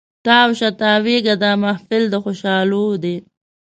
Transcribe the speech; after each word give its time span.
تاو 0.25 0.49
شه 0.59 0.69
تاویږه 0.81 1.35
دا 1.43 1.51
محفل 1.63 2.03
د 2.09 2.15
خوشحالو 2.23 2.83
دی 3.03 3.15